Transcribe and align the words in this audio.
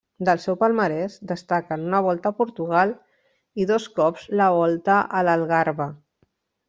Del 0.27 0.39
seu 0.43 0.55
palmarès 0.61 1.17
destaquen 1.31 1.83
una 1.91 1.99
Volta 2.07 2.31
a 2.31 2.35
Portugal 2.39 2.93
i 3.65 3.67
dos 3.73 3.85
cops 4.01 4.25
la 4.41 4.49
Volta 4.57 4.97
a 5.21 5.23
l'Algarve. 5.29 5.89